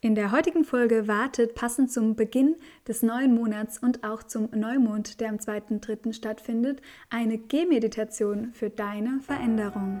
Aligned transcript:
In 0.00 0.14
der 0.14 0.30
heutigen 0.30 0.62
Folge 0.62 1.08
wartet 1.08 1.56
passend 1.56 1.90
zum 1.90 2.14
Beginn 2.14 2.54
des 2.86 3.02
neuen 3.02 3.34
Monats 3.34 3.78
und 3.78 4.04
auch 4.04 4.22
zum 4.22 4.48
Neumond, 4.54 5.18
der 5.18 5.28
am 5.28 5.38
2.3. 5.38 6.12
stattfindet, 6.12 6.80
eine 7.10 7.36
Gehmeditation 7.36 8.52
für 8.52 8.70
deine 8.70 9.18
Veränderung. 9.18 10.00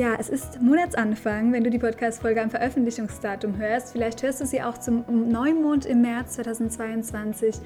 Ja, 0.00 0.16
es 0.18 0.30
ist 0.30 0.62
Monatsanfang, 0.62 1.52
wenn 1.52 1.62
du 1.62 1.68
die 1.68 1.78
Podcast-Folge 1.78 2.40
am 2.40 2.48
Veröffentlichungsdatum 2.48 3.58
hörst. 3.58 3.92
Vielleicht 3.92 4.22
hörst 4.22 4.40
du 4.40 4.46
sie 4.46 4.62
auch 4.62 4.78
zum 4.78 5.04
Neumond 5.28 5.84
im 5.84 6.00
März 6.00 6.36
2022. 6.36 7.56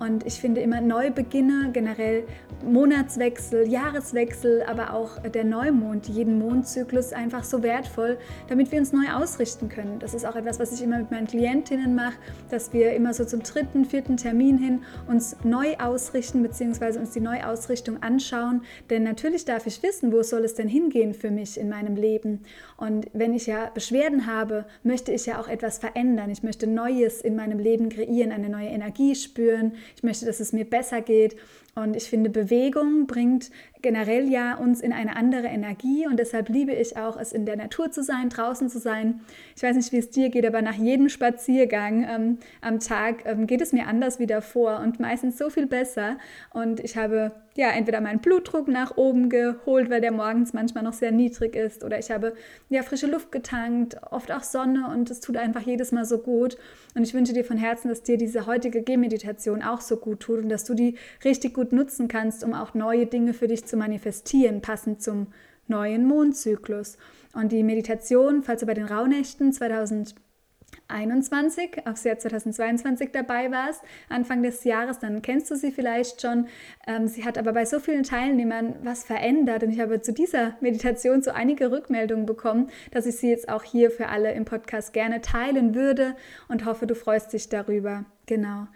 Und 0.00 0.26
ich 0.26 0.40
finde 0.40 0.60
immer 0.62 0.80
Neubeginne, 0.80 1.70
generell 1.72 2.24
Monatswechsel, 2.64 3.68
Jahreswechsel, 3.68 4.64
aber 4.64 4.94
auch 4.94 5.22
der 5.22 5.44
Neumond, 5.44 6.08
jeden 6.08 6.40
Mondzyklus 6.40 7.12
einfach 7.12 7.44
so 7.44 7.62
wertvoll, 7.62 8.18
damit 8.48 8.72
wir 8.72 8.80
uns 8.80 8.92
neu 8.92 9.08
ausrichten 9.14 9.68
können. 9.68 10.00
Das 10.00 10.12
ist 10.12 10.26
auch 10.26 10.34
etwas, 10.34 10.58
was 10.58 10.72
ich 10.72 10.82
immer 10.82 10.98
mit 10.98 11.12
meinen 11.12 11.28
Klientinnen 11.28 11.94
mache, 11.94 12.16
dass 12.50 12.72
wir 12.72 12.94
immer 12.94 13.14
so 13.14 13.24
zum 13.24 13.44
dritten, 13.44 13.84
vierten 13.84 14.16
Termin 14.16 14.58
hin 14.58 14.82
uns 15.06 15.36
neu 15.44 15.76
ausrichten, 15.78 16.42
beziehungsweise 16.42 16.98
uns 16.98 17.12
die 17.12 17.20
Neuausrichtung 17.20 18.02
anschauen. 18.02 18.62
Denn 18.90 19.04
natürlich 19.04 19.44
darf 19.44 19.68
ich 19.68 19.84
wissen, 19.84 20.12
wo 20.12 20.24
soll 20.24 20.44
es 20.44 20.54
denn 20.54 20.68
hingehen 20.68 21.14
für 21.14 21.30
mich 21.30 21.58
in 21.58 21.68
meinem 21.68 21.75
Leben. 21.84 22.44
Und 22.78 23.08
wenn 23.12 23.34
ich 23.34 23.46
ja 23.46 23.70
Beschwerden 23.74 24.26
habe, 24.26 24.64
möchte 24.82 25.12
ich 25.12 25.26
ja 25.26 25.38
auch 25.38 25.48
etwas 25.48 25.76
verändern. 25.76 26.30
Ich 26.30 26.42
möchte 26.42 26.66
Neues 26.66 27.20
in 27.20 27.36
meinem 27.36 27.58
Leben 27.58 27.90
kreieren, 27.90 28.32
eine 28.32 28.48
neue 28.48 28.68
Energie 28.68 29.14
spüren. 29.14 29.72
Ich 29.96 30.02
möchte, 30.02 30.24
dass 30.24 30.40
es 30.40 30.52
mir 30.52 30.64
besser 30.64 31.02
geht. 31.02 31.36
Und 31.74 31.94
ich 31.94 32.04
finde, 32.04 32.30
Bewegung 32.30 33.06
bringt 33.06 33.50
generell 33.86 34.28
ja 34.28 34.56
uns 34.56 34.80
in 34.80 34.92
eine 34.92 35.14
andere 35.14 35.46
Energie 35.46 36.08
und 36.08 36.18
deshalb 36.18 36.48
liebe 36.48 36.72
ich 36.72 36.96
auch, 36.96 37.16
es 37.16 37.30
in 37.30 37.46
der 37.46 37.54
Natur 37.54 37.92
zu 37.92 38.02
sein, 38.02 38.30
draußen 38.30 38.68
zu 38.68 38.80
sein. 38.80 39.20
Ich 39.54 39.62
weiß 39.62 39.76
nicht, 39.76 39.92
wie 39.92 39.98
es 39.98 40.10
dir 40.10 40.28
geht, 40.28 40.44
aber 40.44 40.60
nach 40.60 40.74
jedem 40.74 41.08
Spaziergang 41.08 42.04
ähm, 42.10 42.38
am 42.62 42.80
Tag 42.80 43.24
ähm, 43.26 43.46
geht 43.46 43.60
es 43.60 43.72
mir 43.72 43.86
anders 43.86 44.18
wie 44.18 44.26
davor 44.26 44.80
und 44.80 44.98
meistens 44.98 45.38
so 45.38 45.50
viel 45.50 45.68
besser. 45.68 46.18
Und 46.52 46.80
ich 46.80 46.96
habe 46.96 47.30
ja 47.56 47.70
entweder 47.70 48.00
meinen 48.00 48.18
Blutdruck 48.18 48.68
nach 48.68 48.96
oben 48.96 49.28
geholt, 49.28 49.88
weil 49.88 50.00
der 50.00 50.12
morgens 50.12 50.52
manchmal 50.52 50.84
noch 50.84 50.92
sehr 50.92 51.12
niedrig 51.12 51.56
ist, 51.56 51.84
oder 51.84 51.98
ich 51.98 52.10
habe 52.10 52.34
ja 52.68 52.82
frische 52.82 53.06
Luft 53.06 53.32
getankt, 53.32 53.96
oft 54.10 54.30
auch 54.32 54.42
Sonne 54.42 54.90
und 54.92 55.10
es 55.10 55.20
tut 55.20 55.36
einfach 55.36 55.62
jedes 55.62 55.92
Mal 55.92 56.04
so 56.04 56.18
gut. 56.18 56.58
Und 56.94 57.02
ich 57.04 57.14
wünsche 57.14 57.32
dir 57.32 57.44
von 57.44 57.56
Herzen, 57.56 57.88
dass 57.88 58.02
dir 58.02 58.18
diese 58.18 58.46
heutige 58.46 58.82
Gehmeditation 58.82 59.62
auch 59.62 59.80
so 59.80 59.96
gut 59.96 60.20
tut 60.20 60.42
und 60.42 60.48
dass 60.48 60.64
du 60.64 60.74
die 60.74 60.96
richtig 61.24 61.54
gut 61.54 61.72
nutzen 61.72 62.08
kannst, 62.08 62.44
um 62.44 62.52
auch 62.52 62.74
neue 62.74 63.06
Dinge 63.06 63.32
für 63.32 63.48
dich 63.48 63.64
zu 63.64 63.75
manifestieren, 63.76 64.60
passend 64.60 65.02
zum 65.02 65.28
neuen 65.68 66.06
Mondzyklus. 66.06 66.96
Und 67.34 67.52
die 67.52 67.62
Meditation, 67.62 68.42
falls 68.42 68.60
du 68.60 68.66
bei 68.66 68.74
den 68.74 68.86
Rauhnächten 68.86 69.52
2021 69.52 71.86
aufs 71.86 72.04
Jahr 72.04 72.18
2022 72.18 73.10
dabei 73.12 73.50
warst, 73.50 73.82
Anfang 74.08 74.42
des 74.42 74.64
Jahres, 74.64 74.98
dann 74.98 75.22
kennst 75.22 75.50
du 75.50 75.56
sie 75.56 75.70
vielleicht 75.70 76.22
schon. 76.22 76.46
Ähm, 76.86 77.08
sie 77.08 77.24
hat 77.24 77.36
aber 77.36 77.52
bei 77.52 77.66
so 77.66 77.78
vielen 77.78 78.04
Teilnehmern 78.04 78.76
was 78.82 79.04
verändert 79.04 79.62
und 79.62 79.70
ich 79.70 79.80
habe 79.80 80.00
zu 80.00 80.12
dieser 80.12 80.56
Meditation 80.60 81.22
so 81.22 81.30
einige 81.30 81.70
Rückmeldungen 81.70 82.26
bekommen, 82.26 82.70
dass 82.90 83.06
ich 83.06 83.16
sie 83.16 83.28
jetzt 83.28 83.48
auch 83.48 83.64
hier 83.64 83.90
für 83.90 84.08
alle 84.08 84.32
im 84.32 84.44
Podcast 84.44 84.92
gerne 84.92 85.20
teilen 85.20 85.74
würde 85.74 86.16
und 86.48 86.64
hoffe, 86.64 86.86
du 86.86 86.94
freust 86.94 87.32
dich 87.32 87.48
darüber. 87.48 88.04
Genau. 88.26 88.66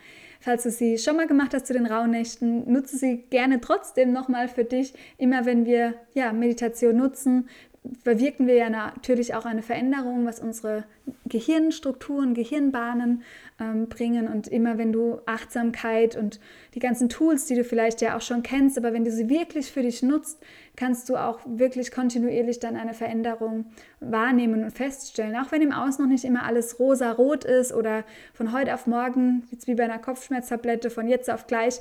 Falls 0.41 0.63
du 0.63 0.71
sie 0.71 0.97
schon 0.97 1.17
mal 1.17 1.27
gemacht 1.27 1.53
hast 1.53 1.67
zu 1.67 1.75
den 1.75 1.85
Rauhnächten, 1.85 2.71
nutze 2.71 2.97
sie 2.97 3.25
gerne 3.29 3.61
trotzdem 3.61 4.13
nochmal 4.13 4.49
für 4.49 4.65
dich. 4.65 4.95
Immer 5.19 5.45
wenn 5.45 5.67
wir 5.67 5.95
ja, 6.15 6.33
Meditation 6.33 6.97
nutzen, 6.97 7.49
bewirken 7.83 8.47
wir 8.47 8.55
ja 8.55 8.69
natürlich 8.69 9.35
auch 9.35 9.47
eine 9.47 9.63
Veränderung, 9.63 10.27
was 10.27 10.39
unsere 10.39 10.85
Gehirnstrukturen, 11.25 12.35
Gehirnbahnen 12.35 13.23
ähm, 13.59 13.89
bringen. 13.89 14.29
Und 14.29 14.49
immer 14.49 14.77
wenn 14.77 14.93
du 14.93 15.21
Achtsamkeit 15.25 16.15
und 16.15 16.41
die 16.75 16.79
ganzen 16.79 17.09
Tools, 17.09 17.47
die 17.47 17.55
du 17.55 17.65
vielleicht 17.65 18.03
ja 18.03 18.17
auch 18.17 18.21
schon 18.21 18.43
kennst, 18.43 18.77
aber 18.77 18.93
wenn 18.93 19.05
du 19.05 19.11
sie 19.11 19.31
wirklich 19.31 19.73
für 19.73 19.83
dich 19.83 20.03
nutzt, 20.03 20.41
kannst 20.77 21.09
du 21.09 21.17
auch 21.17 21.41
wirklich 21.47 21.91
kontinuierlich 21.91 22.61
dann 22.61 22.77
eine 22.77 22.93
Veränderung 22.93 23.67
wahrnehmen 24.01 24.63
und 24.65 24.73
feststellen. 24.73 25.37
Auch 25.37 25.51
wenn 25.51 25.63
im 25.63 25.73
Außen 25.73 26.05
noch 26.05 26.11
nicht 26.11 26.25
immer 26.25 26.45
alles 26.45 26.79
rosa-rot 26.79 27.45
ist 27.45 27.73
oder 27.73 28.05
von 28.35 28.53
heute 28.53 28.75
auf 28.75 28.87
morgen, 28.87 29.45
jetzt 29.51 29.67
wie 29.67 29.75
bei 29.75 29.85
einer 29.85 29.99
Kopfschmerztablette, 29.99 30.91
von 30.91 31.09
jetzt 31.09 31.31
auf 31.31 31.47
gleich 31.47 31.81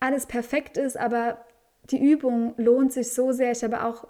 alles 0.00 0.26
perfekt 0.26 0.76
ist, 0.76 0.98
aber 0.98 1.38
die 1.90 2.02
Übung 2.02 2.54
lohnt 2.56 2.92
sich 2.92 3.12
so 3.12 3.32
sehr. 3.32 3.52
Ich 3.52 3.64
habe 3.64 3.84
auch 3.84 4.06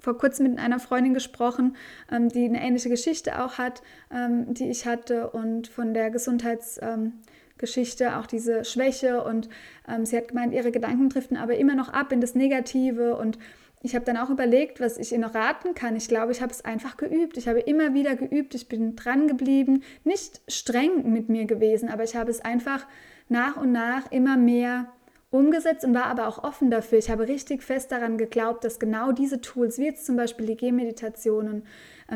vor 0.00 0.18
kurzem 0.18 0.50
mit 0.50 0.58
einer 0.58 0.80
Freundin 0.80 1.14
gesprochen, 1.14 1.76
ähm, 2.10 2.28
die 2.28 2.44
eine 2.44 2.62
ähnliche 2.62 2.88
Geschichte 2.88 3.42
auch 3.42 3.58
hat, 3.58 3.82
ähm, 4.12 4.52
die 4.54 4.68
ich 4.70 4.86
hatte 4.86 5.30
und 5.30 5.68
von 5.68 5.94
der 5.94 6.10
Gesundheitsgeschichte 6.10 8.04
ähm, 8.04 8.12
auch 8.14 8.26
diese 8.26 8.64
Schwäche 8.64 9.22
und 9.22 9.48
ähm, 9.88 10.04
sie 10.04 10.16
hat 10.16 10.28
gemeint, 10.28 10.52
ihre 10.52 10.72
Gedanken 10.72 11.08
driften 11.08 11.36
aber 11.36 11.56
immer 11.56 11.74
noch 11.74 11.90
ab 11.90 12.12
in 12.12 12.20
das 12.20 12.34
Negative 12.34 13.16
und 13.16 13.38
ich 13.82 13.94
habe 13.94 14.04
dann 14.04 14.18
auch 14.18 14.28
überlegt, 14.28 14.78
was 14.80 14.98
ich 14.98 15.12
ihr 15.12 15.18
noch 15.18 15.34
raten 15.34 15.74
kann. 15.74 15.96
Ich 15.96 16.06
glaube, 16.06 16.32
ich 16.32 16.42
habe 16.42 16.52
es 16.52 16.62
einfach 16.62 16.98
geübt. 16.98 17.38
Ich 17.38 17.48
habe 17.48 17.60
immer 17.60 17.94
wieder 17.94 18.14
geübt. 18.14 18.54
Ich 18.54 18.68
bin 18.68 18.94
dran 18.94 19.26
geblieben, 19.26 19.82
nicht 20.04 20.42
streng 20.48 21.10
mit 21.10 21.30
mir 21.30 21.46
gewesen, 21.46 21.88
aber 21.88 22.04
ich 22.04 22.14
habe 22.14 22.30
es 22.30 22.42
einfach 22.42 22.86
nach 23.30 23.56
und 23.56 23.72
nach 23.72 24.10
immer 24.12 24.36
mehr 24.36 24.92
umgesetzt 25.30 25.84
und 25.84 25.94
war 25.94 26.06
aber 26.06 26.26
auch 26.26 26.42
offen 26.42 26.70
dafür. 26.70 26.98
Ich 26.98 27.10
habe 27.10 27.28
richtig 27.28 27.62
fest 27.62 27.92
daran 27.92 28.18
geglaubt, 28.18 28.64
dass 28.64 28.78
genau 28.80 29.12
diese 29.12 29.40
Tools, 29.40 29.78
wie 29.78 29.84
jetzt 29.84 30.04
zum 30.04 30.16
Beispiel 30.16 30.46
die 30.46 30.56
Gehmeditationen, 30.56 31.54
ähm, 31.56 31.64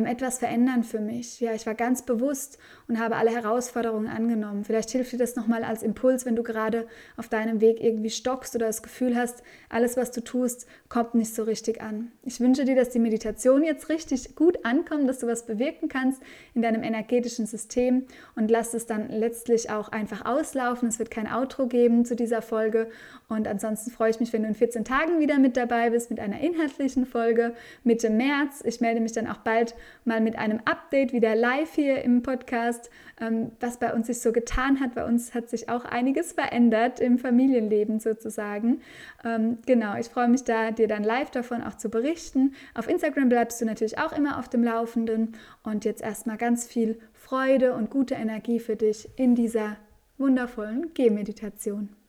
etwas 0.07 0.39
verändern 0.39 0.83
für 0.83 0.99
mich. 0.99 1.41
Ja, 1.41 1.55
ich 1.55 1.67
war 1.67 1.75
ganz 1.75 2.03
bewusst 2.03 2.59
und 2.89 2.99
habe 2.99 3.17
alle 3.17 3.31
Herausforderungen 3.31 4.09
angenommen. 4.09 4.65
Vielleicht 4.65 4.91
hilft 4.91 5.13
dir 5.13 5.19
das 5.19 5.37
nochmal 5.37 5.63
als 5.63 5.83
Impuls, 5.83 6.27
wenn 6.27 6.37
du 6.37 6.43
gerade 6.43 6.87
auf 7.17 7.29
deinem 7.29 7.61
Weg 7.61 7.81
irgendwie 7.81 8.11
stockst 8.11 8.57
oder 8.57 8.67
das 8.67 8.83
Gefühl 8.83 9.17
hast, 9.17 9.43
alles, 9.69 9.97
was 9.97 10.11
du 10.11 10.23
tust, 10.23 10.67
kommt 10.89 11.15
nicht 11.15 11.35
so 11.35 11.45
richtig 11.45 11.81
an. 11.81 12.11
Ich 12.23 12.41
wünsche 12.41 12.65
dir, 12.65 12.75
dass 12.75 12.91
die 12.91 12.99
Meditation 12.99 13.63
jetzt 13.63 13.89
richtig 13.89 14.35
gut 14.35 14.65
ankommt, 14.65 15.09
dass 15.09 15.21
du 15.21 15.29
was 15.29 15.47
bewirken 15.47 15.89
kannst 15.89 16.21
in 16.55 16.63
deinem 16.63 16.83
energetischen 16.83 17.47
System 17.47 18.05
und 18.35 18.51
lass 18.51 18.75
es 18.75 18.87
dann 18.87 19.09
letztlich 19.09 19.71
auch 19.71 19.89
einfach 19.91 20.25
auslaufen. 20.25 20.89
Es 20.89 20.99
wird 20.99 21.11
kein 21.11 21.33
Outro 21.33 21.67
geben 21.67 22.05
zu 22.05 22.17
dieser 22.17 22.43
Folge 22.43 22.91
und 23.29 23.47
ansonsten 23.47 23.91
freue 23.91 24.11
ich 24.11 24.21
mich, 24.21 24.33
wenn 24.33 24.43
du 24.43 24.49
in 24.49 24.55
14 24.55 24.85
Tagen 24.85 25.21
wieder 25.21 25.39
mit 25.39 25.57
dabei 25.57 25.91
bist 25.91 26.11
mit 26.11 26.21
einer 26.21 26.41
inhaltlichen 26.41 27.07
Folge 27.07 27.55
Mitte 27.85 28.11
März. 28.11 28.63
Ich 28.65 28.81
melde 28.81 29.01
mich 29.01 29.13
dann 29.13 29.29
auch 29.29 29.39
bald 29.39 29.75
mal 30.05 30.21
mit 30.21 30.37
einem 30.39 30.61
Update 30.65 31.13
wieder 31.13 31.35
live 31.35 31.75
hier 31.75 32.03
im 32.03 32.23
Podcast, 32.23 32.91
ähm, 33.21 33.53
was 33.61 33.79
bei 33.79 33.93
uns 33.93 34.07
sich 34.07 34.21
so 34.21 34.33
getan 34.33 34.81
hat. 34.81 34.95
Bei 34.95 35.05
uns 35.05 35.35
hat 35.35 35.49
sich 35.49 35.69
auch 35.69 35.85
einiges 35.85 36.33
verändert 36.33 37.01
im 37.01 37.19
Familienleben 37.19 38.01
sozusagen. 38.01 38.81
Ähm, 39.25 39.59
genau, 39.67 39.97
ich 39.97 40.09
freue 40.09 40.29
mich 40.29 40.45
da, 40.45 40.71
dir 40.71 40.89
dann 40.89 41.05
live 41.05 41.31
davon 41.31 41.63
auch 41.63 41.77
zu 41.77 41.89
berichten. 41.89 42.55
Auf 42.75 42.89
Instagram 42.89 43.29
bleibst 43.29 43.61
du 43.61 43.65
natürlich 43.65 43.99
auch 43.99 44.17
immer 44.17 44.39
auf 44.39 44.49
dem 44.49 44.63
Laufenden 44.63 45.37
und 45.63 45.85
jetzt 45.85 46.03
erstmal 46.03 46.37
ganz 46.37 46.67
viel 46.67 46.99
Freude 47.13 47.75
und 47.75 47.91
gute 47.91 48.15
Energie 48.15 48.61
für 48.61 48.77
dich 48.77 49.09
in 49.17 49.35
dieser 49.35 49.77
wundervollen 50.19 50.93
Gehmeditation. 50.95 52.04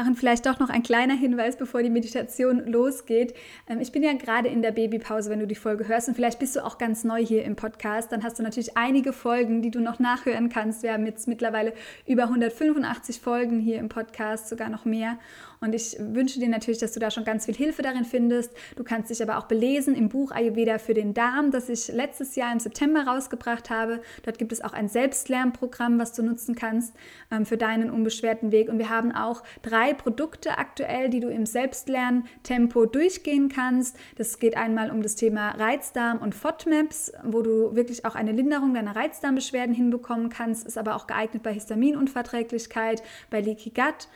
Ach, 0.00 0.06
und 0.06 0.14
vielleicht 0.14 0.46
doch 0.46 0.60
noch 0.60 0.70
ein 0.70 0.84
kleiner 0.84 1.14
Hinweis, 1.14 1.56
bevor 1.56 1.82
die 1.82 1.90
Meditation 1.90 2.64
losgeht. 2.66 3.34
Ähm, 3.68 3.80
ich 3.80 3.90
bin 3.90 4.04
ja 4.04 4.12
gerade 4.12 4.48
in 4.48 4.62
der 4.62 4.70
Babypause, 4.70 5.28
wenn 5.28 5.40
du 5.40 5.46
die 5.48 5.56
Folge 5.56 5.88
hörst. 5.88 6.06
Und 6.06 6.14
vielleicht 6.14 6.38
bist 6.38 6.54
du 6.54 6.64
auch 6.64 6.78
ganz 6.78 7.02
neu 7.02 7.18
hier 7.20 7.42
im 7.42 7.56
Podcast. 7.56 8.12
Dann 8.12 8.22
hast 8.22 8.38
du 8.38 8.44
natürlich 8.44 8.76
einige 8.76 9.12
Folgen, 9.12 9.60
die 9.60 9.72
du 9.72 9.80
noch 9.80 9.98
nachhören 9.98 10.50
kannst. 10.50 10.84
Wir 10.84 10.92
haben 10.92 11.04
jetzt 11.04 11.26
mittlerweile 11.26 11.72
über 12.06 12.22
185 12.22 13.20
Folgen 13.20 13.58
hier 13.58 13.80
im 13.80 13.88
Podcast, 13.88 14.48
sogar 14.48 14.68
noch 14.68 14.84
mehr. 14.84 15.18
Und 15.60 15.74
ich 15.74 15.96
wünsche 15.98 16.38
dir 16.38 16.48
natürlich, 16.48 16.78
dass 16.78 16.92
du 16.92 17.00
da 17.00 17.10
schon 17.10 17.24
ganz 17.24 17.46
viel 17.46 17.54
Hilfe 17.56 17.82
darin 17.82 18.04
findest. 18.04 18.52
Du 18.76 18.84
kannst 18.84 19.10
dich 19.10 19.20
aber 19.20 19.38
auch 19.38 19.46
belesen 19.46 19.96
im 19.96 20.08
Buch 20.08 20.30
Ayurveda 20.30 20.78
für 20.78 20.94
den 20.94 21.14
Darm, 21.14 21.50
das 21.50 21.68
ich 21.68 21.88
letztes 21.88 22.36
Jahr 22.36 22.52
im 22.52 22.60
September 22.60 23.02
rausgebracht 23.02 23.70
habe. 23.70 24.00
Dort 24.22 24.38
gibt 24.38 24.52
es 24.52 24.62
auch 24.62 24.72
ein 24.72 24.88
Selbstlernprogramm, 24.88 25.98
was 25.98 26.12
du 26.12 26.22
nutzen 26.22 26.54
kannst 26.54 26.94
ähm, 27.32 27.44
für 27.44 27.56
deinen 27.56 27.90
unbeschwerten 27.90 28.52
Weg. 28.52 28.68
Und 28.68 28.78
wir 28.78 28.90
haben 28.90 29.10
auch 29.10 29.42
drei 29.62 29.87
Produkte 29.94 30.58
aktuell, 30.58 31.08
die 31.08 31.20
du 31.20 31.28
im 31.28 31.46
Selbstlerntempo 31.46 32.86
durchgehen 32.86 33.48
kannst. 33.48 33.96
Das 34.16 34.38
geht 34.38 34.56
einmal 34.56 34.90
um 34.90 35.02
das 35.02 35.14
Thema 35.14 35.50
Reizdarm 35.50 36.18
und 36.18 36.34
FODMAPs, 36.34 37.12
wo 37.24 37.42
du 37.42 37.74
wirklich 37.74 38.04
auch 38.04 38.14
eine 38.14 38.32
Linderung 38.32 38.74
deiner 38.74 38.96
Reizdarmbeschwerden 38.96 39.74
hinbekommen 39.74 40.28
kannst, 40.28 40.66
ist 40.66 40.78
aber 40.78 40.96
auch 40.96 41.06
geeignet 41.06 41.42
bei 41.42 41.52
Histaminunverträglichkeit, 41.52 43.02
bei 43.30 43.40
Leaky 43.40 43.70
Gut. 43.70 44.08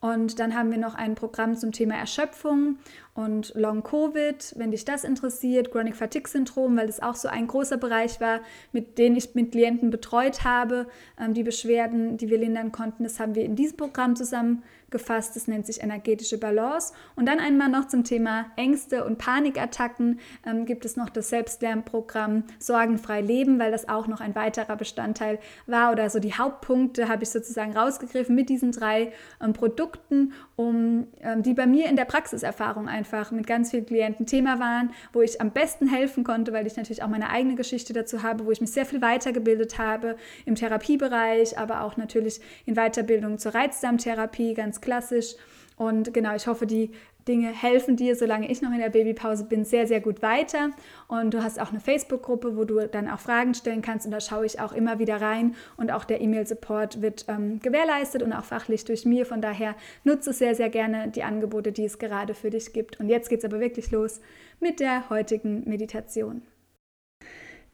Und 0.00 0.38
dann 0.38 0.54
haben 0.54 0.70
wir 0.70 0.78
noch 0.78 0.94
ein 0.94 1.14
Programm 1.14 1.56
zum 1.56 1.72
Thema 1.72 1.94
Erschöpfung 1.94 2.78
und 3.12 3.52
Long 3.54 3.82
Covid, 3.82 4.54
wenn 4.56 4.70
dich 4.70 4.86
das 4.86 5.04
interessiert, 5.04 5.70
Chronic 5.70 5.94
Fatigue 5.94 6.26
Syndrom, 6.26 6.74
weil 6.78 6.86
das 6.86 7.00
auch 7.00 7.14
so 7.14 7.28
ein 7.28 7.46
großer 7.46 7.76
Bereich 7.76 8.18
war, 8.18 8.40
mit 8.72 8.96
dem 8.96 9.14
ich 9.14 9.34
mit 9.34 9.52
Klienten 9.52 9.90
betreut 9.90 10.42
habe, 10.42 10.86
ähm, 11.20 11.34
die 11.34 11.42
Beschwerden, 11.42 12.16
die 12.16 12.30
wir 12.30 12.38
lindern 12.38 12.72
konnten, 12.72 13.02
das 13.02 13.20
haben 13.20 13.34
wir 13.34 13.44
in 13.44 13.56
diesem 13.56 13.76
Programm 13.76 14.16
zusammen 14.16 14.62
gefasst. 14.90 15.36
Das 15.36 15.48
nennt 15.48 15.66
sich 15.66 15.82
energetische 15.82 16.38
Balance. 16.38 16.92
Und 17.16 17.26
dann 17.26 17.38
einmal 17.38 17.68
noch 17.68 17.88
zum 17.88 18.04
Thema 18.04 18.46
Ängste 18.56 19.04
und 19.04 19.18
Panikattacken 19.18 20.20
ähm, 20.46 20.66
gibt 20.66 20.84
es 20.84 20.96
noch 20.96 21.10
das 21.10 21.28
Selbstlernprogramm 21.28 22.44
Sorgenfrei 22.58 23.20
Leben, 23.20 23.58
weil 23.58 23.70
das 23.70 23.88
auch 23.88 24.06
noch 24.06 24.20
ein 24.20 24.34
weiterer 24.34 24.76
Bestandteil 24.76 25.38
war 25.66 25.92
oder 25.92 26.10
so 26.10 26.18
die 26.18 26.34
Hauptpunkte 26.34 27.08
habe 27.08 27.22
ich 27.22 27.30
sozusagen 27.30 27.76
rausgegriffen 27.76 28.34
mit 28.34 28.48
diesen 28.48 28.72
drei 28.72 29.12
ähm, 29.42 29.52
Produkten, 29.52 30.32
um 30.56 31.06
ähm, 31.20 31.42
die 31.42 31.54
bei 31.54 31.66
mir 31.66 31.88
in 31.88 31.96
der 31.96 32.04
Praxiserfahrung 32.04 32.88
einfach 32.88 33.30
mit 33.30 33.46
ganz 33.46 33.70
vielen 33.70 33.86
Klienten 33.86 34.26
Thema 34.26 34.58
waren, 34.58 34.90
wo 35.12 35.22
ich 35.22 35.40
am 35.40 35.50
besten 35.50 35.88
helfen 35.88 36.24
konnte, 36.24 36.52
weil 36.52 36.66
ich 36.66 36.76
natürlich 36.76 37.02
auch 37.02 37.08
meine 37.08 37.30
eigene 37.30 37.54
Geschichte 37.54 37.92
dazu 37.92 38.22
habe, 38.22 38.46
wo 38.46 38.50
ich 38.50 38.60
mich 38.60 38.72
sehr 38.72 38.86
viel 38.86 39.02
weitergebildet 39.02 39.78
habe 39.78 40.16
im 40.44 40.54
Therapiebereich, 40.54 41.58
aber 41.58 41.82
auch 41.82 41.96
natürlich 41.96 42.40
in 42.66 42.74
Weiterbildung 42.74 43.38
zur 43.38 43.54
Reizdarmtherapie, 43.54 44.54
ganz 44.54 44.79
klassisch. 44.80 45.34
Und 45.76 46.12
genau, 46.12 46.34
ich 46.34 46.46
hoffe, 46.46 46.66
die 46.66 46.90
Dinge 47.26 47.48
helfen 47.48 47.96
dir, 47.96 48.16
solange 48.16 48.50
ich 48.50 48.62
noch 48.62 48.72
in 48.72 48.78
der 48.78 48.90
Babypause 48.90 49.44
bin, 49.44 49.64
sehr, 49.64 49.86
sehr 49.86 50.00
gut 50.00 50.22
weiter. 50.22 50.70
Und 51.08 51.34
du 51.34 51.42
hast 51.42 51.60
auch 51.60 51.70
eine 51.70 51.80
Facebook-Gruppe, 51.80 52.56
wo 52.56 52.64
du 52.64 52.86
dann 52.88 53.08
auch 53.08 53.20
Fragen 53.20 53.54
stellen 53.54 53.82
kannst. 53.82 54.06
Und 54.06 54.12
da 54.12 54.20
schaue 54.20 54.46
ich 54.46 54.60
auch 54.60 54.72
immer 54.72 54.98
wieder 54.98 55.20
rein. 55.20 55.54
Und 55.76 55.92
auch 55.92 56.04
der 56.04 56.20
E-Mail-Support 56.20 57.02
wird 57.02 57.26
ähm, 57.28 57.60
gewährleistet 57.60 58.22
und 58.22 58.32
auch 58.32 58.44
fachlich 58.44 58.84
durch 58.84 59.04
mir. 59.04 59.26
Von 59.26 59.40
daher 59.40 59.74
nutze 60.04 60.32
sehr, 60.32 60.54
sehr 60.54 60.70
gerne 60.70 61.08
die 61.08 61.22
Angebote, 61.22 61.72
die 61.72 61.84
es 61.84 61.98
gerade 61.98 62.34
für 62.34 62.50
dich 62.50 62.72
gibt. 62.72 62.98
Und 63.00 63.08
jetzt 63.08 63.28
geht 63.28 63.40
es 63.40 63.44
aber 63.44 63.60
wirklich 63.60 63.90
los 63.90 64.20
mit 64.58 64.80
der 64.80 65.08
heutigen 65.08 65.68
Meditation. 65.68 66.42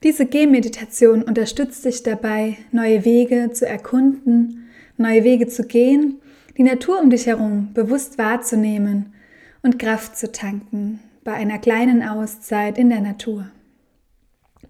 Diese 0.03 0.27
Gehmeditation 0.27 1.23
unterstützt 1.23 1.83
dich 1.83 2.03
dabei, 2.03 2.57
neue 2.71 3.03
Wege 3.03 3.49
zu 3.51 3.65
erkunden, 3.65 4.69
neue 4.97 5.23
Wege 5.23 5.47
zu 5.47 5.63
gehen 5.63 6.21
die 6.57 6.63
Natur 6.63 6.99
um 6.99 7.09
dich 7.09 7.27
herum 7.27 7.73
bewusst 7.73 8.17
wahrzunehmen 8.17 9.13
und 9.61 9.77
Kraft 9.77 10.17
zu 10.17 10.31
tanken 10.31 10.99
bei 11.23 11.33
einer 11.33 11.59
kleinen 11.59 12.01
Auszeit 12.01 12.77
in 12.77 12.89
der 12.89 13.01
Natur. 13.01 13.51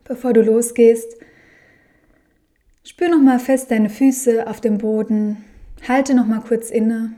Bevor 0.04 0.34
du 0.34 0.42
losgehst, 0.42 1.18
spür 2.84 3.10
noch 3.10 3.22
mal 3.22 3.39
fest 3.39 3.72
deine 3.72 3.89
Füße 3.89 4.48
auf 4.48 4.60
dem 4.60 4.80
Boden, 4.80 5.45
halte 5.88 6.13
noch 6.13 6.25
mal 6.25 6.42
kurz 6.42 6.72
inne 6.72 7.13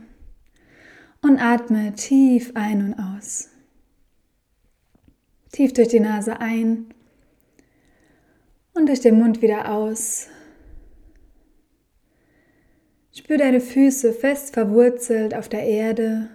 und 1.22 1.38
atme 1.40 1.94
tief 1.94 2.52
ein 2.54 2.84
und 2.84 2.94
aus. 2.94 3.48
Tief 5.52 5.72
durch 5.72 5.88
die 5.88 6.00
Nase 6.00 6.40
ein 6.40 6.86
und 8.74 8.86
durch 8.86 9.00
den 9.00 9.18
Mund 9.18 9.42
wieder 9.42 9.72
aus. 9.72 10.28
Spür 13.20 13.36
deine 13.36 13.60
Füße 13.60 14.14
fest 14.14 14.54
verwurzelt 14.54 15.34
auf 15.34 15.50
der 15.50 15.64
Erde. 15.64 16.30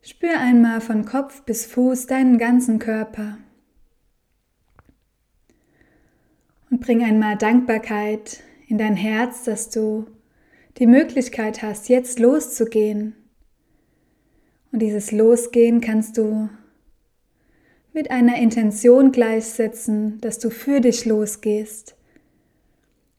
Spür 0.00 0.40
einmal 0.40 0.80
von 0.80 1.04
Kopf 1.04 1.42
bis 1.42 1.66
Fuß 1.66 2.06
deinen 2.06 2.38
ganzen 2.38 2.78
Körper. 2.78 3.36
Und 6.70 6.80
bring 6.80 7.04
einmal 7.04 7.36
Dankbarkeit 7.36 8.42
in 8.68 8.78
dein 8.78 8.96
Herz, 8.96 9.44
dass 9.44 9.68
du 9.68 10.06
die 10.78 10.86
Möglichkeit 10.86 11.60
hast, 11.60 11.90
jetzt 11.90 12.18
loszugehen. 12.18 13.14
Und 14.72 14.78
dieses 14.78 15.12
Losgehen 15.12 15.82
kannst 15.82 16.16
du 16.16 16.48
mit 17.92 18.10
einer 18.10 18.38
Intention 18.38 19.12
gleichsetzen, 19.12 20.22
dass 20.22 20.38
du 20.38 20.48
für 20.48 20.80
dich 20.80 21.04
losgehst. 21.04 21.96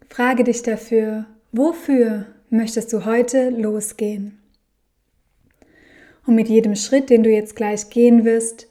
Frage 0.10 0.44
dich 0.44 0.64
dafür, 0.64 1.28
Wofür 1.54 2.28
möchtest 2.50 2.94
du 2.94 3.04
heute 3.04 3.50
losgehen? 3.50 4.40
Und 6.26 6.36
mit 6.36 6.48
jedem 6.48 6.76
Schritt, 6.76 7.10
den 7.10 7.24
du 7.24 7.30
jetzt 7.30 7.58
gleich 7.58 7.90
gehen 7.90 8.24
wirst, 8.24 8.68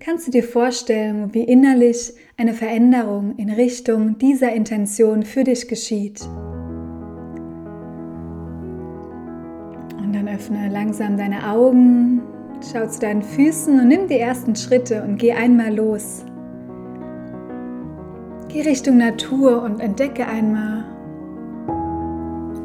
kannst 0.00 0.26
du 0.26 0.32
dir 0.32 0.42
vorstellen, 0.42 1.32
wie 1.32 1.44
innerlich 1.44 2.14
eine 2.36 2.54
Veränderung 2.54 3.36
in 3.36 3.50
Richtung 3.50 4.18
dieser 4.18 4.52
Intention 4.52 5.22
für 5.22 5.44
dich 5.44 5.68
geschieht. 5.68 6.20
Und 9.96 10.12
dann 10.12 10.26
öffne 10.26 10.70
langsam 10.70 11.16
deine 11.16 11.48
Augen, 11.48 12.22
schau 12.72 12.84
zu 12.88 12.98
deinen 12.98 13.22
Füßen 13.22 13.78
und 13.78 13.86
nimm 13.86 14.08
die 14.08 14.18
ersten 14.18 14.56
Schritte 14.56 15.04
und 15.04 15.18
geh 15.18 15.34
einmal 15.34 15.72
los. 15.72 16.24
Geh 18.48 18.62
Richtung 18.62 18.96
Natur 18.96 19.62
und 19.62 19.78
entdecke 19.78 20.26
einmal, 20.26 20.97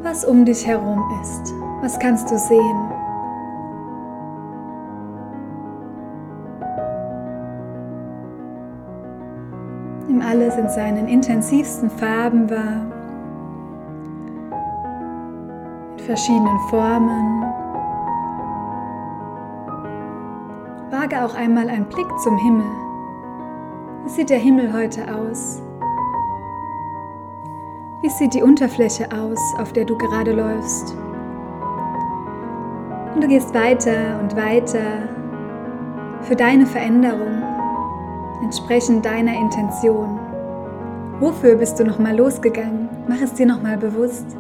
was 0.04 0.26
um 0.26 0.44
dich 0.44 0.68
herum 0.68 1.02
ist. 1.22 1.54
Was 1.82 1.98
kannst 1.98 2.30
du 2.30 2.38
sehen? 2.38 2.92
Nimm 10.08 10.22
alles 10.22 10.58
in 10.58 10.70
seinen 10.70 11.08
intensivsten 11.08 11.90
Farben 11.90 12.50
wahr, 12.50 12.86
in 15.98 16.00
verschiedenen 16.00 16.60
Formen. 16.70 17.44
Wage 20.92 21.24
auch 21.24 21.36
einmal 21.36 21.70
einen 21.70 21.86
Blick 21.86 22.08
zum 22.24 22.38
Himmel. 22.38 22.70
Wie 24.04 24.10
sieht 24.10 24.30
der 24.30 24.38
Himmel 24.38 24.74
heute 24.74 25.04
aus? 25.14 25.62
Wie 28.04 28.10
sieht 28.10 28.34
die 28.34 28.44
Unterfläche 28.44 29.08
aus, 29.14 29.40
auf 29.58 29.72
der 29.72 29.86
du 29.86 29.98
gerade 29.98 30.34
läufst? 30.34 30.94
Und 33.16 33.24
du 33.24 33.30
gehst 33.30 33.54
weiter 33.54 34.20
und 34.22 34.36
weiter 34.36 35.08
für 36.24 36.36
deine 36.36 36.66
Veränderung, 36.66 37.42
entsprechend 38.44 39.06
deiner 39.06 39.32
Intention. 39.32 40.20
Wofür 41.22 41.56
bist 41.56 41.80
du 41.80 41.86
nochmal 41.86 42.18
losgegangen? 42.18 42.90
Mach 43.08 43.22
es 43.22 43.36
dir 43.36 43.46
nochmal 43.46 43.78
bewusst. 43.78 44.36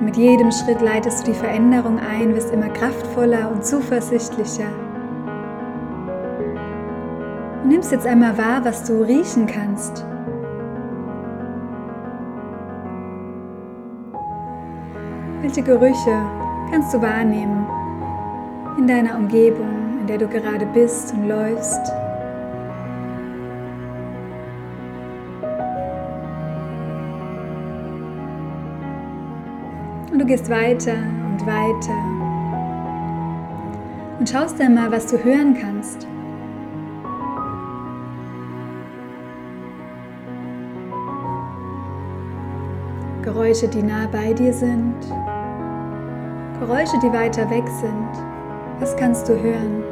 Mit 0.00 0.16
jedem 0.16 0.50
Schritt 0.50 0.80
leitest 0.80 1.26
du 1.26 1.32
die 1.32 1.38
Veränderung 1.38 1.98
ein, 1.98 2.34
wirst 2.34 2.50
immer 2.50 2.70
kraftvoller 2.70 3.52
und 3.52 3.62
zuversichtlicher. 3.62 4.72
Und 7.62 7.68
nimmst 7.68 7.92
jetzt 7.92 8.06
einmal 8.06 8.38
wahr, 8.38 8.64
was 8.64 8.84
du 8.84 9.02
riechen 9.02 9.46
kannst. 9.46 10.06
Welche 15.42 15.62
Gerüche 15.62 16.22
kannst 16.70 16.92
du 16.92 17.00
wahrnehmen 17.00 17.66
in 18.76 18.86
deiner 18.86 19.16
Umgebung, 19.16 19.98
in 20.00 20.06
der 20.06 20.18
du 20.18 20.28
gerade 20.28 20.66
bist 20.66 21.14
und 21.14 21.28
läufst? 21.28 21.80
Und 30.12 30.18
du 30.18 30.26
gehst 30.26 30.50
weiter 30.50 30.92
und 30.92 31.46
weiter 31.46 32.20
und 34.18 34.28
schaust 34.28 34.60
dann 34.60 34.74
mal, 34.74 34.92
was 34.92 35.06
du 35.06 35.16
hören 35.24 35.56
kannst. 35.58 36.06
Geräusche, 43.22 43.68
die 43.68 43.82
nah 43.82 44.06
bei 44.06 44.34
dir 44.34 44.52
sind, 44.52 44.96
Geräusche, 46.60 46.98
die 46.98 47.10
weiter 47.10 47.48
weg 47.48 47.66
sind. 47.80 48.10
Was 48.80 48.94
kannst 48.94 49.26
du 49.26 49.32
hören? 49.32 49.82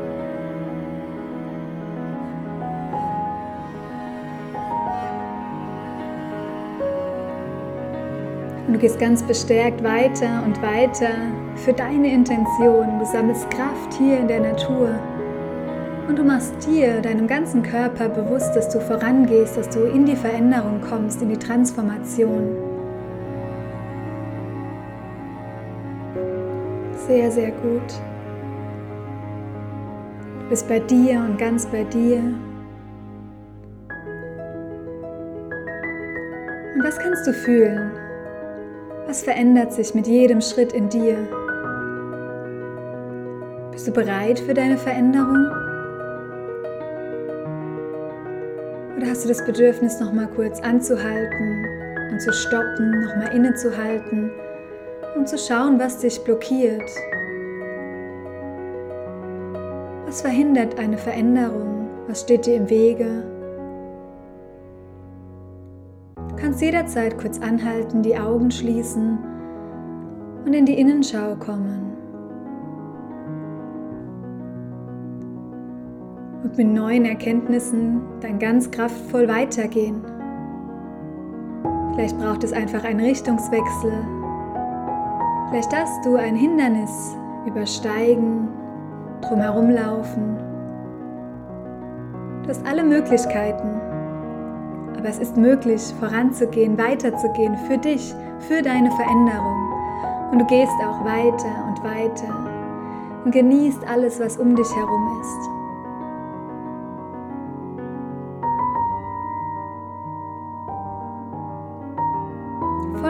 Und 8.67 8.75
du 8.75 8.79
gehst 8.79 8.99
ganz 8.99 9.23
bestärkt 9.23 9.83
weiter 9.83 10.43
und 10.45 10.61
weiter 10.61 11.09
für 11.57 11.73
deine 11.73 12.13
Intention. 12.13 12.99
Du 12.99 13.07
sammelst 13.07 13.49
Kraft 13.49 13.95
hier 13.97 14.19
in 14.19 14.29
der 14.29 14.41
Natur. 14.41 14.91
Und 16.07 16.19
du 16.19 16.23
machst 16.23 16.55
dir, 16.67 17.01
deinem 17.01 17.27
ganzen 17.27 17.63
Körper 17.63 18.11
bewusst, 18.11 18.55
dass 18.55 18.69
du 18.69 18.79
vorangehst, 18.79 19.57
dass 19.57 19.71
du 19.71 19.85
in 19.85 20.05
die 20.05 20.17
Veränderung 20.17 20.83
kommst, 20.83 21.23
in 21.23 21.31
die 21.31 21.39
Transformation. 21.39 22.68
Sehr, 27.09 27.31
sehr 27.31 27.53
gut. 27.53 27.91
Du 30.43 30.49
bist 30.51 30.69
bei 30.69 30.79
dir 30.79 31.21
und 31.21 31.39
ganz 31.39 31.65
bei 31.65 31.83
dir. 31.85 32.19
Und 36.75 36.85
was 36.85 36.99
kannst 36.99 37.27
du 37.27 37.33
fühlen? 37.33 37.93
Was 39.07 39.23
verändert 39.23 39.73
sich 39.73 39.95
mit 39.95 40.07
jedem 40.07 40.43
Schritt 40.43 40.75
in 40.75 40.91
dir? 40.91 41.17
Bist 43.73 43.89
du 43.89 43.93
bereit 43.93 44.39
für 44.41 44.53
deine 44.53 44.77
Veränderung? 44.77 45.47
Oder 48.99 49.07
hast 49.09 49.25
du 49.25 49.29
das 49.29 49.43
Bedürfnis, 49.47 49.99
noch 49.99 50.13
mal 50.13 50.29
kurz 50.37 50.61
anzuhalten 50.61 51.65
und 52.13 52.21
zu 52.21 52.35
stoppen, 52.35 53.01
noch 53.01 53.17
mal 53.17 53.35
innezuhalten 53.35 54.31
und 55.17 55.29
zu 55.29 55.39
schauen, 55.39 55.79
was 55.79 55.99
dich 55.99 56.23
blockiert? 56.25 56.91
Was 60.07 60.23
verhindert 60.23 60.79
eine 60.79 60.99
Veränderung? 60.99 61.89
Was 62.07 62.23
steht 62.23 62.47
dir 62.47 62.57
im 62.57 62.71
Wege? 62.71 63.25
kannst 66.41 66.63
jederzeit 66.63 67.19
kurz 67.19 67.41
anhalten, 67.41 68.03
die 68.03 68.17
Augen 68.17 68.51
schließen 68.51 69.19
und 70.45 70.53
in 70.55 70.65
die 70.65 70.79
Innenschau 70.79 71.37
kommen. 71.37 71.93
Und 76.43 76.57
mit 76.57 76.69
neuen 76.69 77.05
Erkenntnissen 77.05 78.01
dann 78.21 78.39
ganz 78.39 78.71
kraftvoll 78.71 79.29
weitergehen. 79.29 80.01
Vielleicht 81.95 82.19
braucht 82.19 82.45
es 82.45 82.53
einfach 82.53 82.85
einen 82.85 83.01
Richtungswechsel. 83.01 84.18
Vielleicht 85.51 85.73
darfst 85.73 86.05
du 86.05 86.17
ein 86.17 86.37
Hindernis 86.37 87.17
übersteigen, 87.47 88.49
drumherum 89.23 89.71
laufen. 89.71 90.37
Du 92.43 92.51
hast 92.51 92.67
alle 92.67 92.85
Möglichkeiten, 92.85 93.81
aber 94.99 95.09
es 95.09 95.19
ist 95.19 95.39
möglich, 95.39 95.83
voranzugehen, 96.01 96.77
weiterzugehen 96.77 97.57
für 97.67 97.79
dich, 97.79 98.15
für 98.41 98.61
deine 98.61 98.91
Veränderung. 98.91 99.73
Und 100.33 100.41
du 100.41 100.45
gehst 100.45 100.75
auch 100.87 101.03
weiter 101.07 101.65
und 101.67 101.83
weiter 101.83 103.23
und 103.25 103.33
genießt 103.33 103.89
alles, 103.89 104.21
was 104.21 104.37
um 104.37 104.55
dich 104.55 104.77
herum 104.77 105.21
ist. 105.21 105.58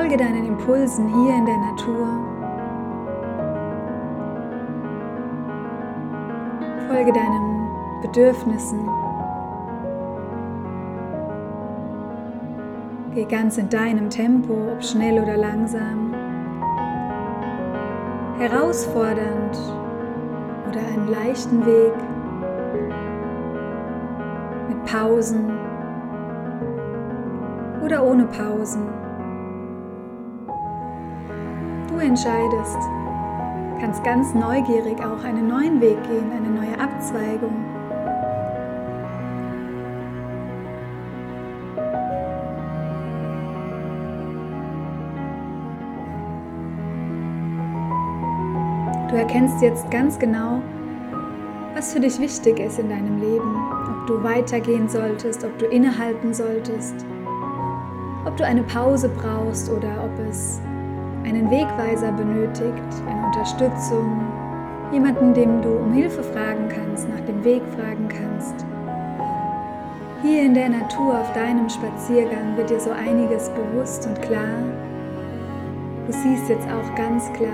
Folge 0.08 0.24
deinen 0.24 0.46
Impulsen 0.46 1.06
hier 1.06 1.34
in 1.34 1.44
der 1.44 1.58
Natur. 1.58 2.06
Folge 6.88 7.12
deinen 7.12 7.68
Bedürfnissen. 8.00 8.88
Geh 13.14 13.26
ganz 13.26 13.58
in 13.58 13.68
deinem 13.68 14.08
Tempo, 14.08 14.54
ob 14.72 14.82
schnell 14.82 15.22
oder 15.22 15.36
langsam. 15.36 16.14
Herausfordernd 18.38 19.58
oder 20.70 20.80
einen 20.80 21.08
leichten 21.10 21.66
Weg. 21.66 21.92
Mit 24.70 24.84
Pausen 24.86 25.50
oder 27.84 28.02
ohne 28.02 28.24
Pausen. 28.24 29.07
Entscheidest. 32.08 32.78
Kannst 33.80 34.02
ganz 34.02 34.34
neugierig 34.34 34.98
auch 35.04 35.22
einen 35.22 35.46
neuen 35.46 35.80
Weg 35.80 36.02
gehen, 36.04 36.32
eine 36.32 36.48
neue 36.48 36.80
Abzweigung. 36.80 37.64
Du 49.10 49.16
erkennst 49.16 49.62
jetzt 49.62 49.90
ganz 49.90 50.18
genau, 50.18 50.62
was 51.74 51.92
für 51.92 52.00
dich 52.00 52.18
wichtig 52.18 52.58
ist 52.58 52.78
in 52.78 52.88
deinem 52.88 53.20
Leben, 53.20 53.54
ob 53.70 54.06
du 54.06 54.22
weitergehen 54.22 54.88
solltest, 54.88 55.44
ob 55.44 55.56
du 55.58 55.66
innehalten 55.66 56.32
solltest, 56.32 56.94
ob 58.24 58.36
du 58.36 58.44
eine 58.44 58.62
Pause 58.62 59.10
brauchst 59.10 59.70
oder 59.70 60.04
ob 60.04 60.26
es 60.26 60.60
einen 61.28 61.50
Wegweiser 61.50 62.10
benötigt, 62.12 63.02
eine 63.06 63.26
Unterstützung, 63.26 64.22
jemanden, 64.92 65.34
dem 65.34 65.60
du 65.60 65.68
um 65.68 65.92
Hilfe 65.92 66.22
fragen 66.22 66.68
kannst, 66.68 67.06
nach 67.08 67.20
dem 67.20 67.44
Weg 67.44 67.62
fragen 67.76 68.08
kannst. 68.08 68.64
Hier 70.22 70.42
in 70.42 70.54
der 70.54 70.70
Natur 70.70 71.20
auf 71.20 71.30
deinem 71.34 71.68
Spaziergang 71.68 72.56
wird 72.56 72.70
dir 72.70 72.80
so 72.80 72.90
einiges 72.90 73.50
bewusst 73.50 74.06
und 74.06 74.20
klar. 74.22 74.62
Du 76.06 76.12
siehst 76.12 76.48
jetzt 76.48 76.66
auch 76.66 76.94
ganz 76.96 77.30
klar, 77.34 77.52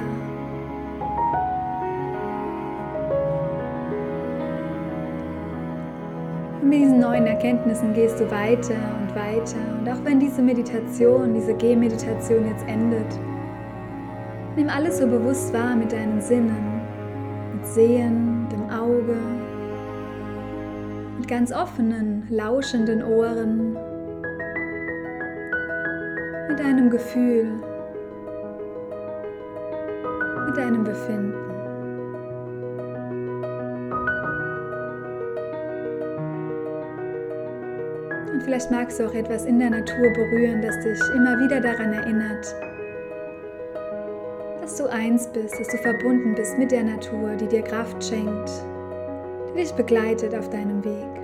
mit 6.62 6.78
diesen 6.78 7.00
neuen 7.00 7.26
Erkenntnissen 7.26 7.92
gehst 7.92 8.20
du 8.20 8.30
weiter 8.30 8.76
und 9.00 9.14
weiter. 9.16 9.58
Und 9.80 9.88
auch 9.88 10.04
wenn 10.04 10.20
diese 10.20 10.40
Meditation, 10.40 11.34
diese 11.34 11.54
Gehmeditation 11.54 12.46
jetzt 12.46 12.66
endet, 12.68 13.18
nimm 14.56 14.68
alles 14.68 14.98
so 14.98 15.06
bewusst 15.06 15.52
wahr 15.52 15.74
mit 15.74 15.92
deinen 15.92 16.20
Sinnen, 16.20 16.80
mit 17.54 17.66
Sehen, 17.66 18.48
dem 18.50 18.70
Auge, 18.70 19.16
mit 21.18 21.28
ganz 21.28 21.52
offenen, 21.52 22.26
lauschenden 22.30 23.02
Ohren, 23.02 23.76
mit 26.48 26.58
deinem 26.58 26.90
Gefühl, 26.90 27.46
mit 30.46 30.56
deinem 30.56 30.84
Befinden. 30.84 31.34
Und 38.32 38.42
vielleicht 38.42 38.70
magst 38.70 39.00
du 39.00 39.06
auch 39.06 39.14
etwas 39.14 39.46
in 39.46 39.58
der 39.58 39.70
Natur 39.70 40.12
berühren, 40.12 40.62
das 40.62 40.78
dich 40.80 41.00
immer 41.14 41.38
wieder 41.40 41.60
daran 41.60 41.92
erinnert, 41.92 42.54
eins 44.94 45.26
bist, 45.32 45.58
dass 45.58 45.68
du 45.68 45.76
verbunden 45.76 46.34
bist 46.34 46.56
mit 46.56 46.70
der 46.70 46.84
Natur, 46.84 47.36
die 47.36 47.48
dir 47.48 47.62
Kraft 47.62 48.02
schenkt, 48.02 48.50
die 49.50 49.60
dich 49.60 49.72
begleitet 49.72 50.34
auf 50.34 50.48
deinem 50.48 50.84
Weg. 50.84 51.20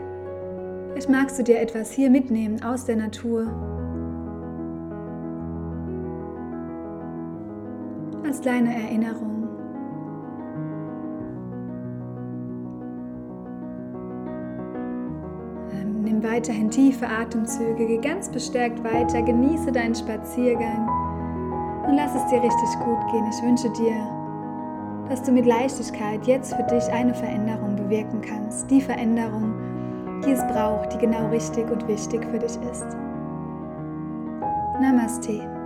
Vielleicht 0.91 1.09
magst 1.09 1.39
du 1.39 1.43
dir 1.43 1.61
etwas 1.61 1.91
hier 1.91 2.11
mitnehmen 2.11 2.63
aus 2.63 2.85
der 2.85 2.97
Natur. 2.97 3.47
Als 8.25 8.41
kleine 8.41 8.75
Erinnerung. 8.75 9.31
weiterhin 16.23 16.71
tiefe 16.71 17.09
Atemzüge, 17.09 17.87
geh 17.87 17.99
ganz 17.99 18.31
bestärkt 18.31 18.85
weiter, 18.85 19.23
genieße 19.23 19.73
deinen 19.73 19.95
Spaziergang 19.95 21.00
und 21.91 21.97
lass 21.97 22.15
es 22.15 22.25
dir 22.27 22.41
richtig 22.41 22.79
gut 22.85 23.05
gehen. 23.11 23.27
Ich 23.29 23.43
wünsche 23.43 23.69
dir, 23.71 23.97
dass 25.09 25.23
du 25.23 25.33
mit 25.33 25.45
Leichtigkeit 25.45 26.25
jetzt 26.25 26.55
für 26.55 26.63
dich 26.63 26.85
eine 26.93 27.13
Veränderung 27.13 27.75
bewirken 27.75 28.21
kannst. 28.21 28.71
Die 28.71 28.81
Veränderung, 28.81 29.55
die 30.25 30.31
es 30.31 30.47
braucht, 30.47 30.95
die 30.95 30.99
genau 30.99 31.29
richtig 31.31 31.69
und 31.69 31.87
wichtig 31.89 32.25
für 32.27 32.39
dich 32.39 32.57
ist. 32.71 32.87
Namaste. 34.81 35.60